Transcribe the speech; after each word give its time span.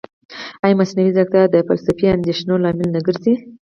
ایا 0.63 0.77
مصنوعي 0.79 1.11
ځیرکتیا 1.15 1.43
د 1.53 1.55
فلسفي 1.67 2.05
اندېښنو 2.15 2.61
لامل 2.63 2.89
نه 2.95 2.99
ګرځي؟ 3.07 3.33